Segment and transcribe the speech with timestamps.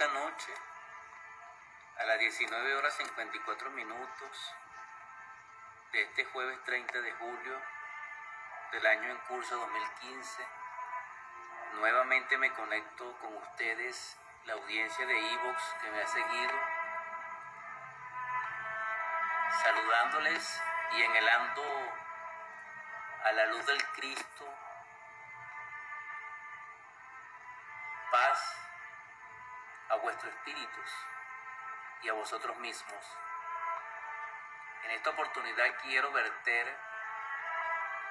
[0.00, 0.54] esta noche,
[1.98, 4.54] a las 19 horas 54 minutos
[5.92, 7.60] de este jueves 30 de julio
[8.72, 10.46] del año en curso 2015,
[11.74, 16.54] nuevamente me conecto con ustedes, la audiencia de Evox que me ha seguido,
[19.62, 20.62] saludándoles
[20.92, 21.62] y enhelando
[23.24, 24.46] a la luz del Cristo
[28.10, 28.59] paz
[29.90, 30.90] a vuestros espíritus
[32.02, 33.04] y a vosotros mismos.
[34.84, 36.76] En esta oportunidad quiero verter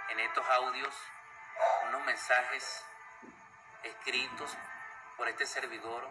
[0.09, 0.95] en estos audios
[1.87, 2.85] unos mensajes
[3.83, 4.57] escritos
[5.17, 6.09] por este servidor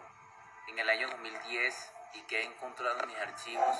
[0.67, 3.77] en el año 2010 y que he encontrado en mis archivos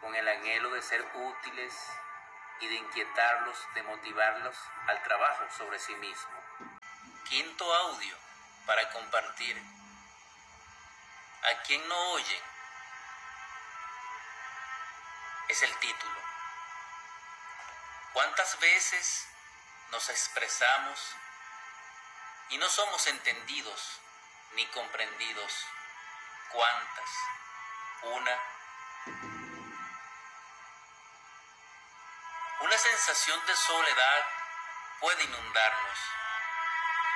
[0.00, 1.90] con el anhelo de ser útiles
[2.60, 6.30] y de inquietarlos, de motivarlos al trabajo sobre sí mismo.
[7.28, 8.16] Quinto audio
[8.66, 9.75] para compartir.
[11.46, 12.42] ¿A quién no oyen?
[15.48, 16.20] Es el título.
[18.12, 19.28] ¿Cuántas veces
[19.90, 21.16] nos expresamos
[22.48, 24.00] y no somos entendidos
[24.52, 25.66] ni comprendidos?
[26.50, 27.10] ¿Cuántas?
[28.02, 28.40] Una.
[32.60, 34.26] Una sensación de soledad
[35.00, 35.98] puede inundarnos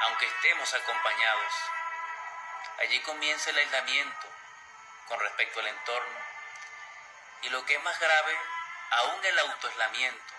[0.01, 1.55] aunque estemos acompañados.
[2.81, 4.29] Allí comienza el aislamiento
[5.07, 6.19] con respecto al entorno
[7.43, 8.39] y lo que es más grave,
[8.91, 10.35] aún el autoaislamiento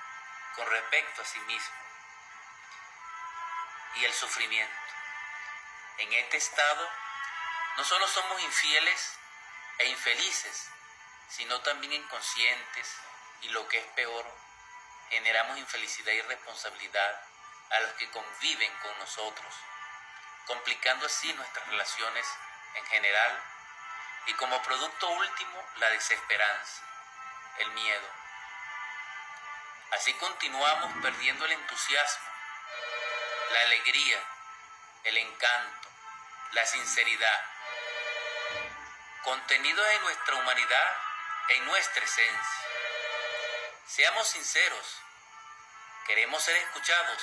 [0.56, 1.76] con respecto a sí mismo
[3.96, 4.76] y el sufrimiento.
[5.98, 6.90] En este estado
[7.78, 9.18] no solo somos infieles
[9.80, 10.70] e infelices,
[11.30, 12.96] sino también inconscientes
[13.42, 14.26] y lo que es peor,
[15.10, 17.22] generamos infelicidad y responsabilidad
[17.70, 19.54] a los que conviven con nosotros,
[20.46, 22.26] complicando así nuestras relaciones
[22.76, 23.44] en general
[24.28, 26.84] y como producto último la desesperanza,
[27.60, 28.10] el miedo.
[29.92, 32.30] Así continuamos perdiendo el entusiasmo,
[33.52, 34.24] la alegría,
[35.04, 35.90] el encanto,
[36.52, 37.42] la sinceridad,
[39.24, 40.98] contenidos en nuestra humanidad,
[41.50, 42.68] en nuestra esencia.
[43.86, 45.02] Seamos sinceros,
[46.08, 47.22] queremos ser escuchados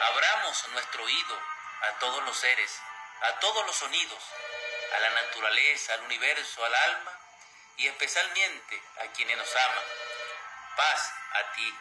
[0.00, 1.40] Abramos nuestro oído
[1.82, 2.80] a todos los seres,
[3.22, 4.22] a todos los sonidos,
[4.96, 7.18] a la naturaleza, al universo, al alma
[7.76, 9.84] y especialmente a quienes nos aman.
[10.76, 11.74] Paz a ti.